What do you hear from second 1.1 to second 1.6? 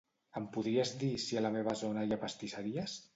si a la